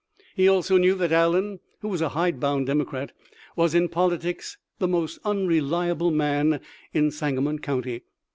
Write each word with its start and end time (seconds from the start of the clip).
He 0.35 0.47
also 0.49 0.77
knew 0.79 0.95
that 0.95 1.11
Allen, 1.11 1.59
who 1.81 1.87
was 1.87 2.01
a 2.01 2.09
hide 2.09 2.39
bound 2.39 2.65
Democrat, 2.65 3.11
was 3.55 3.75
in 3.75 3.87
politics 3.87 4.57
the 4.79 4.87
most 4.87 5.19
unreliable 5.23 6.09
man 6.09 6.59
in 6.91 7.11
Sangamon 7.11 7.59
county. 7.59 8.01